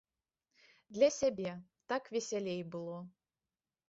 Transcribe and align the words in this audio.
Для 0.97 1.09
сябе, 1.19 1.51
так 1.93 2.03
весялей 2.15 2.63
было. 2.77 2.97